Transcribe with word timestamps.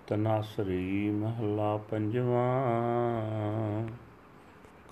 ਤਨਾਸਰੀ 0.08 1.10
ਮਹਲਾ 1.10 1.78
ਪੰਜਵਾਂ। 1.78 3.88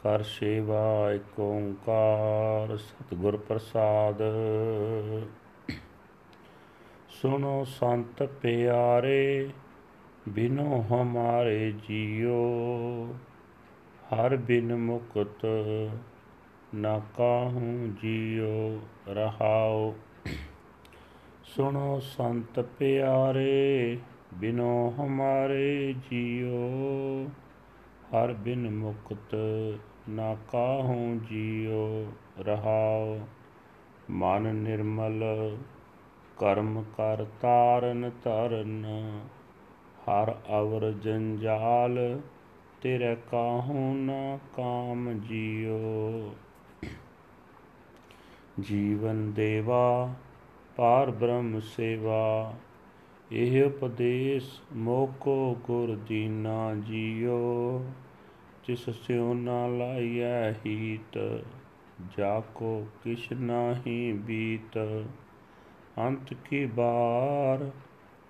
ਕਰ 0.04 0.23
ਸੇਵਾ 0.23 1.12
ਏਕ 1.12 1.40
ਓੰਕਾਰ, 1.40 2.78
ਸਤਿਗੁਰ 2.78 3.38
ਪ੍ਰਸਾਦ। 3.38 4.22
ਸੁਨੋ 7.10 7.63
ਸੰਤ 7.63 8.24
ਪਿਆਰੇ, 8.24 9.50
ਬਿਨੋ 10.29 10.86
ਹਮਾਰੇ 10.92 11.72
ਜੀਓ। 11.72 12.58
ਹਰ 14.13 14.35
ਬਿਨ 14.35 14.76
ਮੁਕਤ 14.76 15.47
ਨਾ 16.75 17.02
ਕਾਹੂ 17.17 17.95
ਜੀਉ 18.03 18.79
ਰਹਾਉ। 19.07 19.93
ਸੁਣੋ 21.43 21.99
ਸੰਤ 21.99 22.59
ਪਿਆਰੇ, 22.59 23.98
ਬਿਨੋ 24.34 24.93
ਹਮਾਰੇ 24.99 25.95
ਜੀਉ। 26.11 26.59
ਹਰ 28.13 28.34
ਬਿਨ 28.34 28.70
ਮੁਕਤ 28.70 29.35
ਨਾ 30.09 30.35
ਕਾਹੂ 30.51 31.20
ਜੀਉ 31.29 32.12
ਰਹਾਉ। 32.39 33.20
ਮਨ 34.09 34.55
ਨਿਰਮਲ 34.55 35.23
ਕਰਮ 36.37 36.84
ਕਰ 36.98 37.26
ਤਾਰਨ 37.41 38.12
ਤਰਨ 38.23 38.85
ਹਰ 40.01 40.35
ਅਵਰ 40.59 40.91
ਜੰਜਾਲ 40.91 42.21
ਤੇਰੇ 42.81 43.17
ਕਾਹੂ 43.31 43.93
ਨਾ 43.93 44.38
ਕਾਮ 44.38 45.20
ਜੀਓ। 45.20 46.35
ਜੀਵਨ 48.59 49.31
ਦੇਵਾ 49.31 50.13
ਪਾਰ 50.76 51.12
ਬ੍ਰਹਮ 51.12 51.59
ਸੇਵਾ। 51.59 52.54
ਇਹ 53.31 53.63
ਉਪਦੇਸ਼ 53.63 54.62
ਮੋਕੋ 54.73 55.57
ਗੁਰ 55.63 55.95
ਦੀਨਾ 55.95 56.76
ਜੀਓ। 56.76 57.85
ਜਿਸ 58.67 58.89
ਸਿਉ 58.89 59.34
ਨਾ 59.34 59.67
ਲਾਈਐ 59.67 60.51
ਹੀਤ 60.51 61.43
ਜਾ 62.17 62.39
ਕੋ 62.55 62.87
ਕਿਛ 63.04 63.32
ਨਾਹੀ 63.34 64.14
ਬੀਤ। 64.14 65.06
ਅੰਤ 65.98 66.34
ਕੀ 66.34 66.66
ਬਾਰ, 66.66 67.72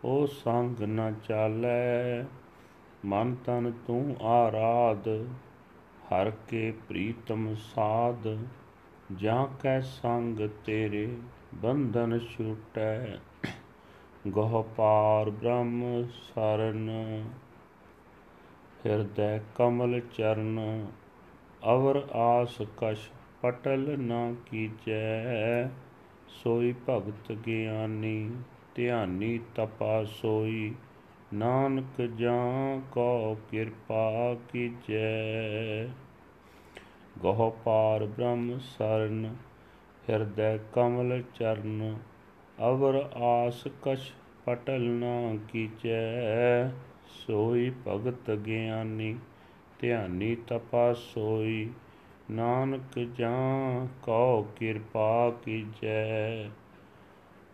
ਉਹ 0.03 0.27
ਸੰਗ 0.27 0.81
ਨ 0.81 1.13
ਚਾਲੈ 1.27 2.23
ਮਨ 3.05 3.35
ਤਨ 3.35 3.71
ਤੂੰ 3.87 4.15
ਆਰਾਧ, 4.21 5.07
ਹਰ 6.11 6.31
ਕੇ 6.47 6.73
ਪ੍ਰੀਤਮ 6.87 7.55
ਸਾਧ। 7.55 8.37
ਜਾਂ 9.15 9.47
ਕੈ 9.61 9.79
ਸੰਗ 9.81 10.49
ਤੇਰੇ 10.65 11.17
ਬੰਧਨ 11.55 12.19
ਛੁਟੈ, 12.19 13.17
ਗੋਹ 14.27 14.63
ਪਾਰ 14.77 15.29
ਬ੍ਰਹਮ 15.29 16.03
ਸਰਨ। 16.11 16.89
ਹਿਰਦੈ 18.85 19.39
ਕਮਲ 19.55 19.99
ਚਰਨ, 19.99 20.87
ਅਵਰ 21.65 22.07
ਆਸ 22.15 22.61
ਕਸ਼ 22.77 23.09
ਪਟਲ 23.41 23.99
ਨਾ 23.99 24.33
ਕੀਜੈ। 24.45 25.67
ਸੋਈ 26.27 26.75
ਭਗਤ 26.89 27.31
ਗਿਆਨੀ, 27.31 28.31
ਧਿਆਨੀ 28.75 29.39
ਤਪਾ 29.55 30.03
ਸੋਈ 30.03 30.75
ਨਾਨਕ 31.33 32.01
ਜਾਂ 32.01 32.81
ਕੋ 32.91 33.37
ਕਿਰਪਾ 33.51 34.35
ਕੀਜੈ। 34.51 35.85
ਗੋਹ 37.19 37.57
ਪਾਰ 37.65 38.05
ਬ੍ਰਹਮ 38.05 38.59
ਸਰਨ, 38.59 39.35
ਹਿਰਦੈ 40.09 40.57
ਕਮਲ 40.57 41.23
ਚਰਨ, 41.35 41.97
ਅਵਰ 42.67 42.95
ਆਸ 43.15 43.67
ਕਛ 43.81 44.11
ਪਟਲ 44.45 44.81
ਨਾ 44.81 45.37
ਕੀਜੈ। 45.47 46.69
ਸੋਈ 47.07 47.71
ਭਗਤ 47.87 48.31
ਗਿਆਨੀ, 48.31 49.15
ਧਿਆਨੀ 49.79 50.35
ਤਪਾ 50.35 50.93
ਸੋਈ, 50.93 51.69
ਨਾਨਕ 52.31 52.99
ਜਾਂ 52.99 53.87
ਕੋ 54.03 54.47
ਕਿਰਪਾ 54.55 55.29
ਕੀਜੈ। 55.29 56.49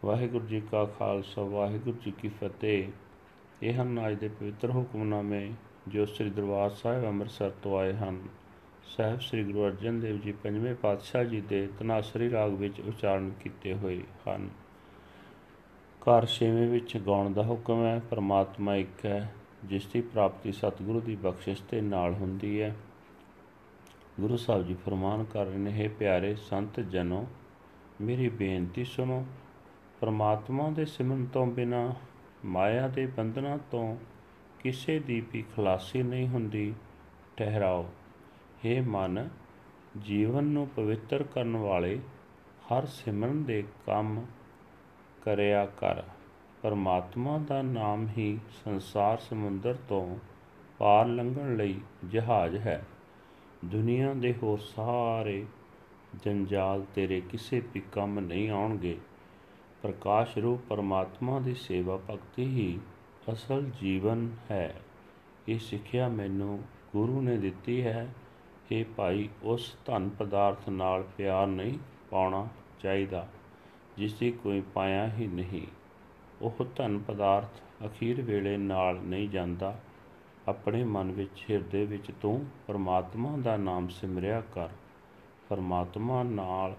ਵਾਹਿਗੁਰੂ 0.05 0.45
ਜੀ 0.45 0.61
ਕਾ 0.72 0.85
ਖਾਲਸਾ, 0.85 1.41
ਵਾਹਿਗੁਰੂ 1.41 1.97
ਜੀ 2.05 2.11
ਕੀ 2.11 2.29
ਫਤਿਹ। 2.29 3.04
ਇਹ 3.63 3.81
ਹਨ 3.81 4.07
ਅੱਜ 4.07 4.16
ਦੇ 4.16 4.27
ਪਵਿੱਤਰ 4.27 4.69
ਹੁਕਮਨਾਮੇ, 4.69 5.51
ਜੋ 5.88 6.05
ਸ੍ਰੀ 6.05 6.29
ਦਰਬਾਰ 6.29 6.69
ਸਾਹਿਬ 6.69 7.05
ਅੰਮ੍ਰਿਤਸਰ 7.05 7.49
ਤੋਂ 7.49 7.79
ਆਏ 7.79 7.93
ਹਨ। 7.93 8.21
ਸਾਹਿਬ 8.83 9.19
ਸ੍ਰੀ 9.19 9.43
ਗੁਰੂ 9.43 9.66
ਅਰਜਨ 9.66 9.99
ਦੇਵ 9.99 10.19
ਜੀ 10.19 10.31
ਪੰਜਵੇਂ 10.31 10.75
ਪਾਤਸ਼ਾਹ 10.75 11.23
ਜੀ 11.23 11.41
ਦੇ 11.41 11.69
ਤਨਾਸਰੀ 11.79 12.31
ਰਾਗ 12.31 12.53
ਵਿੱਚ 12.53 12.79
ਉਚਾਰਨ 12.79 13.29
ਕੀਤੇ 13.29 13.73
ਹੋਏ 13.73 14.03
ਹਨ। 14.27 14.49
ਘਰ 16.01 16.25
ਛੇਵੇਂ 16.25 16.67
ਵਿੱਚ 16.67 16.97
ਗਾਉਣ 16.97 17.33
ਦਾ 17.33 17.43
ਹੁਕਮ 17.43 17.85
ਹੈ, 17.85 18.01
ਪਰਮਾਤਮਾ 18.09 18.75
ਇੱਕ 18.75 19.05
ਹੈ, 19.05 19.33
ਜਿਸ 19.66 19.85
ਦੀ 19.85 20.01
ਪ੍ਰਾਪਤੀ 20.01 20.51
ਸਤਿਗੁਰੂ 20.51 21.01
ਦੀ 21.01 21.16
ਬਖਸ਼ਿਸ਼ 21.16 21.63
ਤੇ 21.63 21.81
ਨਾਲ 21.81 22.13
ਹੁੰਦੀ 22.13 22.61
ਹੈ। 22.61 22.75
ਗੁਰੂ 24.19 24.37
ਸਾਹਿਬ 24.37 24.67
ਜੀ 24.67 24.73
ਫਰਮਾਨ 24.73 25.23
ਕਰ 25.23 25.45
ਰਹੇ 25.45 25.57
ਨੇ, 25.57 25.72
ਹੈ 25.72 25.89
ਪਿਆਰੇ 25.89 26.35
ਸੰਤ 26.35 26.79
ਜਨੋ, 26.79 27.27
ਮੇਰੀ 28.01 28.29
ਬੇਨਤੀ 28.29 28.83
ਸੁਣੋ, 28.83 29.25
ਪਰਮਾਤਮਾ 30.01 30.69
ਦੇ 30.69 30.85
ਸਿਮਰਨ 30.85 31.25
ਤੋਂ 31.25 31.47
ਬਿਨਾ 31.47 31.95
ਮਾਇਆ 32.45 32.88
ਦੇ 32.88 33.06
ਬੰਧਨਾਂ 33.06 33.57
ਤੋਂ 33.72 33.97
ਕਿਸੇ 34.59 35.00
ਦੀ 35.00 35.23
ਵੀ 35.33 35.45
ਖਲਾਸੀ 35.56 36.03
ਨਹੀਂ 36.03 36.28
ਹੁੰਦੀ, 36.28 36.73
ਠਹਿਰਾਓ। 37.38 37.89
हे 38.66 38.85
ਮਨ, 38.85 39.29
ਜੀਵਨ 40.01 40.44
ਨੂੰ 40.44 40.67
ਪਵਿੱਤਰ 40.67 41.23
ਕਰਨ 41.23 41.57
ਵਾਲੇ 41.57 42.00
ਹਰ 42.66 42.85
ਸਿਮਰਨ 42.85 43.44
ਦੇ 43.44 43.63
ਕੰਮ 43.85 44.25
ਕਰਿਆ 45.23 45.66
ਕਰ। 45.66 46.03
ਪਰਮਾਤਮਾ 46.61 47.38
ਦਾ 47.38 47.61
ਨਾਮ 47.61 48.07
ਹੀ 48.17 48.39
ਸੰਸਾਰ 48.66 49.17
ਸਮੁੰਦਰ 49.17 49.75
ਤੋਂ 49.89 50.17
ਪਾਰ 50.78 51.05
ਲੰਘਣ 51.05 51.55
ਲਈ 51.55 51.81
ਜਹਾਜ਼ 52.09 52.57
ਹੈ। 52.57 52.84
ਦੁਨੀਆ 53.66 54.13
ਦੇ 54.13 54.35
ਹੋਰ 54.44 54.59
ਸਾਰੇ 54.59 55.45
ਜੰਜਾਲ 56.23 56.85
ਤੇਰੇ 56.95 57.22
ਕਿਸੇ 57.22 57.61
ਵੀ 57.73 57.79
ਕੰਮ 57.91 58.19
ਨਹੀਂ 58.19 58.50
ਆਉਣਗੇ। 58.50 58.97
ਪ੍ਰਕਾਸ਼ 59.81 60.37
ਰੂਪ 60.37 60.61
ਪਰਮਾਤਮਾ 60.69 61.39
ਦੀ 61.39 61.53
ਸੇਵਾ 61.53 61.97
ਭਗਤੀ 61.97 62.45
ਹੀ 62.45 62.79
ਅਸਲ 63.33 63.69
ਜੀਵਨ 63.81 64.35
ਹੈ। 64.51 64.75
ਇਹ 65.47 65.59
ਸਿੱਖਿਆ 65.59 66.07
ਮੈਨੂੰ 66.07 66.63
ਗੁਰੂ 66.93 67.21
ਨੇ 67.21 67.37
ਦਿੱਤੀ 67.37 67.81
ਹੈ 67.81 68.13
ਕਿ 68.69 68.83
ਭਾਈ 68.83 69.29
ਉਸ 69.43 69.75
ਧਨ 69.85 70.09
ਪਦਾਰਥ 70.09 70.69
ਨਾਲ 70.69 71.03
ਪਿਆਰ 71.17 71.47
ਨਹੀਂ 71.47 71.77
ਪਾਉਣਾ 72.11 72.47
ਚਾਹੀਦਾ 72.79 73.27
ਜਿਸ 73.97 74.13
ਦੀ 74.13 74.31
ਕੋਈ 74.31 74.61
ਪਾਇਆ 74.61 75.09
ਹੀ 75.09 75.27
ਨਹੀਂ। 75.27 75.67
ਉਹ 76.41 76.65
ਧਨ 76.75 76.99
ਪਦਾਰਥ 76.99 77.85
ਅਖੀਰ 77.85 78.21
ਵੇਲੇ 78.21 78.57
ਨਾਲ 78.57 78.99
ਨਹੀਂ 78.99 79.29
ਜਾਂਦਾ। 79.29 79.79
ਆਪਣੇ 80.47 80.83
ਮਨ 80.83 81.11
ਵਿੱਚ 81.11 81.45
ਹਿਰਦੇ 81.51 81.85
ਵਿੱਚ 81.85 82.11
ਤੂੰ 82.21 82.45
ਪਰਮਾਤਮਾ 82.67 83.37
ਦਾ 83.37 83.57
ਨਾਮ 83.57 83.87
ਸਿਮਰਿਆ 83.87 84.41
ਕਰ। 84.41 84.69
ਪਰਮਾਤਮਾ 85.49 86.23
ਨਾਲ 86.23 86.75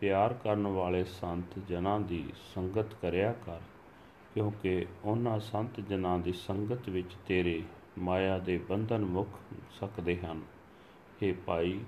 ਪਿਆਰ 0.00 0.32
ਕਰਨ 0.34 0.66
ਵਾਲੇ 0.66 1.04
ਸੰਤ 1.04 1.58
ਜਨਾਂ 1.68 2.00
ਦੀ 2.00 2.24
ਸੰਗਤ 2.54 2.94
ਕਰਿਆ 3.02 3.32
ਕਰ, 3.46 3.58
ਕਿਉਂਕਿ 4.34 4.86
ਉਹਨਾਂ 5.04 5.38
ਸੰਤ 5.40 5.80
ਜਨਾਂ 5.80 6.18
ਦੀ 6.18 6.32
ਸੰਗਤ 6.32 6.88
ਵਿੱਚ 6.88 7.14
ਤੇਰੇ 7.26 7.62
ਮਾਇਆ 7.98 8.38
ਦੇ 8.38 8.58
ਬੰਧਨ 8.58 9.04
ਮੁਕ 9.04 9.28
ਸਕਦੇ 9.72 10.16
ਹਨ। 10.16 10.40
हे 11.22 11.34
ਭਾਈ, 11.46 11.80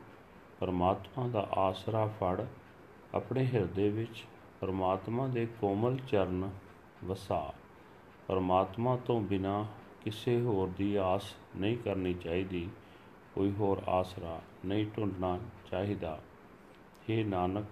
ਪਰਮਾਤਮਾ 0.61 1.29
ਦਾ 1.29 1.49
ਆਸਰਾ 1.59 2.07
ਫੜ, 2.21 2.45
ਆਪਣੇ 3.15 3.47
ਹਿਰਦੇ 3.47 3.89
ਵਿੱਚ 3.89 4.25
ਪਰਮਾਤਮਾ 4.61 5.27
ਦੇ 5.27 5.47
ਕੋਮਲ 5.61 5.97
ਚਰਨ 6.09 6.51
ਵਸਾ। 7.05 7.53
ਪਰਮਾਤਮਾ 8.29 8.97
ਤੋਂ 8.97 9.21
ਬਿਨਾ 9.21 9.67
ਕਿਸੇ 10.01 10.41
ਹੋਰ 10.41 10.69
ਦੀ 10.69 10.97
ਆਸ 10.97 11.35
ਨਹੀਂ 11.57 11.77
ਕਰਨੀ 11.77 12.15
ਚਾਹੀਦੀ, 12.15 12.69
ਕੋਈ 13.35 13.53
ਹੋਰ 13.53 13.83
ਆਸਰਾ 13.89 14.41
ਨਹੀਂ 14.67 14.87
ਢੂੰਡਣਾ 14.97 15.39
ਚਾਹੀਦਾ। 15.71 16.19
हे 17.03 17.27
ਨਾਨਕ 17.27 17.65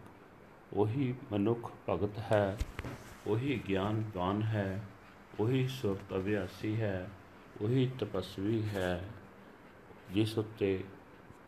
ਉਹੀ 0.72 1.14
ਮਨੁੱਖ 1.32 1.70
ਭਗਤ 1.88 2.18
ਹੈ 2.32 2.56
ਉਹੀ 3.26 3.60
ਗਿਆਨਵਾਨ 3.68 4.42
ਹੈ 4.42 4.80
ਉਹੀ 5.40 5.66
ਸੁਰਤ 5.68 6.12
ਅਭਿਆਸੀ 6.16 6.74
ਹੈ 6.80 7.08
ਉਹੀ 7.62 7.90
ਤਪਸਵੀ 8.00 8.62
ਹੈ 8.62 9.00
ਜਿਸ 10.14 10.36
ਉੱਤੇ 10.38 10.82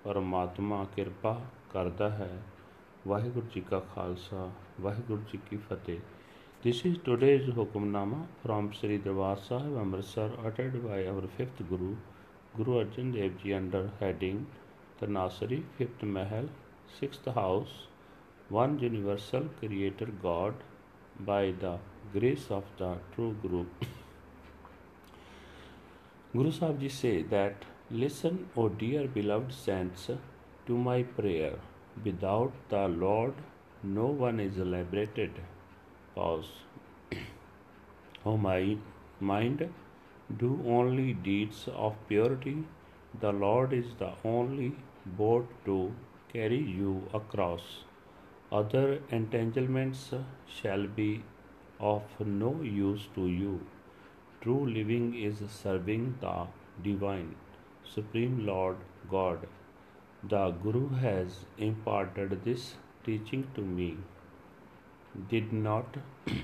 ਪਰਮਾਤਮਾ 0.04 0.84
ਕਿਰਪਾ 0.96 1.40
ਕਰਦਾ 1.72 2.10
ਹੈ 2.10 2.30
ਵਾਹਿਗੁਰੂ 3.06 3.46
ਜੀ 3.54 3.60
ਕਾ 3.60 3.80
ਖਾਲਸਾ 3.94 4.50
ਵਾਹਿਗੁਰੂ 4.80 5.22
ਜੀ 5.32 5.38
ਕੀ 5.50 5.56
ਫਤਿਹ 5.56 6.00
This 6.64 6.84
is 6.84 6.98
today's 6.98 7.46
Hukamnama 7.46 8.18
from 8.40 8.72
Sri 8.72 8.98
Darbar 8.98 9.36
Sahib 9.36 9.76
Amritsar 9.76 10.30
uttered 10.46 10.76
by 10.84 10.98
our 11.08 11.22
fifth 11.36 11.58
Guru, 11.68 11.96
Guru 12.56 12.84
Arjan 12.84 13.12
Dev 13.12 13.32
Ji 13.42 13.52
under 13.52 13.90
heading 13.98 14.46
Tanasari, 15.00 15.64
fifth 15.76 16.04
Mahal, 16.04 16.48
sixth 17.00 17.24
house, 17.24 17.88
one 18.54 18.78
universal 18.78 19.44
creator 19.58 20.06
God 20.22 20.54
by 21.28 21.52
the 21.60 21.72
grace 22.14 22.46
of 22.50 22.64
the 22.78 22.88
true 23.14 23.34
Guru. 23.42 23.64
Guru 26.34 26.50
Sahib 26.52 26.80
Ji 26.80 26.90
say 26.90 27.22
that, 27.34 27.64
Listen, 27.90 28.48
O 28.56 28.68
dear 28.68 29.06
beloved 29.06 29.54
saints, 29.54 30.10
to 30.66 30.76
my 30.76 31.02
prayer. 31.02 31.54
Without 32.04 32.52
the 32.68 32.88
Lord, 32.88 33.34
no 33.82 34.06
one 34.06 34.40
is 34.40 34.56
liberated. 34.56 35.40
Pause. 36.14 36.52
O 38.26 38.36
my 38.36 38.76
mind, 39.20 39.68
do 40.42 40.50
only 40.66 41.14
deeds 41.14 41.68
of 41.86 41.96
purity. 42.08 42.56
The 43.20 43.32
Lord 43.32 43.72
is 43.72 43.94
the 43.98 44.12
only 44.24 44.74
boat 45.22 45.48
to 45.64 45.78
carry 46.32 46.62
you 46.80 46.92
across. 47.14 47.62
Other 48.58 48.98
entanglements 49.10 50.00
shall 50.46 50.86
be 50.86 51.22
of 51.80 52.02
no 52.20 52.50
use 52.62 53.06
to 53.14 53.26
you. 53.26 53.60
True 54.42 54.66
living 54.66 55.14
is 55.14 55.38
serving 55.50 56.18
the 56.20 56.48
divine, 56.82 57.34
supreme 57.94 58.44
Lord 58.46 58.76
God. 59.10 59.46
The 60.22 60.50
Guru 60.64 60.90
has 61.04 61.38
imparted 61.56 62.44
this 62.44 62.74
teaching 63.06 63.46
to 63.54 63.62
me. 63.62 63.96
Did 65.30 65.50
not 65.52 65.96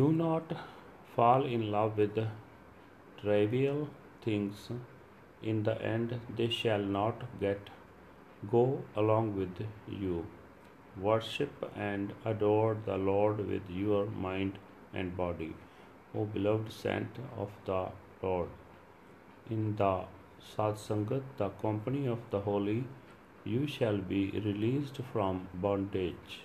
do 0.00 0.10
not 0.24 0.52
fall 1.14 1.44
in 1.44 1.70
love 1.70 1.96
with 1.96 2.18
trivial 3.22 3.88
things. 4.24 4.68
In 5.40 5.62
the 5.62 5.80
end, 5.80 6.20
they 6.36 6.50
shall 6.50 6.84
not 6.98 7.22
get 7.40 7.70
go 8.50 8.82
along 8.96 9.36
with 9.36 9.66
you. 9.88 10.26
Worship 11.00 11.70
and 11.76 12.12
adore 12.24 12.76
the 12.86 12.96
Lord 12.96 13.46
with 13.48 13.68
your 13.68 14.06
mind 14.06 14.58
and 14.94 15.16
body, 15.16 15.54
O 16.14 16.24
beloved 16.24 16.72
saint 16.72 17.18
of 17.36 17.50
the 17.66 17.88
Lord. 18.22 18.48
In 19.50 19.76
the 19.76 20.04
Satsangat, 20.56 21.22
the 21.36 21.48
company 21.64 22.06
of 22.06 22.18
the 22.30 22.40
holy, 22.40 22.84
you 23.44 23.66
shall 23.66 23.98
be 23.98 24.30
released 24.44 25.00
from 25.12 25.48
bondage. 25.54 26.40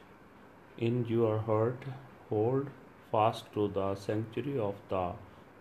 In 0.78 1.06
your 1.06 1.38
heart, 1.40 1.84
hold 2.30 2.70
fast 3.12 3.52
to 3.54 3.68
the 3.68 3.96
sanctuary 3.96 4.58
of 4.60 4.76
the 4.90 5.14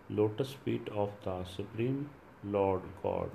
lotus 0.09 0.53
feet 0.65 0.89
of 0.89 1.09
the 1.23 1.43
Supreme 1.45 2.09
Lord 2.43 2.81
God. 3.03 3.29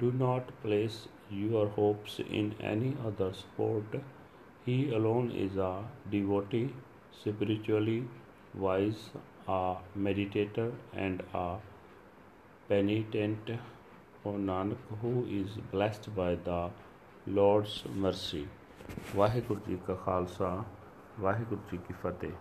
Do 0.00 0.12
not 0.12 0.50
place 0.62 1.08
your 1.30 1.68
hopes 1.68 2.18
in 2.40 2.54
any 2.60 2.96
other 3.04 3.32
sport. 3.32 3.96
He 4.66 4.90
alone 4.90 5.30
is 5.30 5.56
a 5.56 5.84
devotee, 6.10 6.68
spiritually 7.12 8.08
wise, 8.54 9.10
a 9.48 9.76
meditator, 9.96 10.72
and 10.94 11.22
a 11.32 11.58
penitent, 12.68 13.50
O 14.24 14.32
Nanak, 14.32 14.76
who 15.00 15.24
is 15.40 15.58
blessed 15.72 16.14
by 16.14 16.34
the 16.50 16.60
Lord's 17.40 17.76
mercy. 18.06 18.46
Waheguru 19.16 19.60
ji 19.66 19.76
ਕਾ 19.86 19.94
ਖਾਲਸਾ 19.94 20.64
ਵਾਹਿਗੁਰੂ 21.20 21.60
ਜੀ 21.70 21.78
ਕੀ 21.88 21.94
ਫਤਿਹ 22.02 22.32